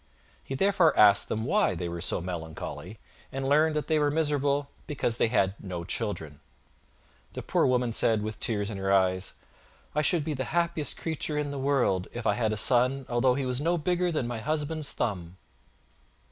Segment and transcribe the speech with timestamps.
[0.43, 2.97] He therefore asked them why they were so melancholy,
[3.31, 6.39] and learned that they were miserable because they had no children.
[7.33, 9.33] The Poor Woman said, with tears in her eves:
[9.93, 13.35] "I should be the happiest creature in the world if I had a son although
[13.35, 15.37] he was no bigger than my husband's thumb."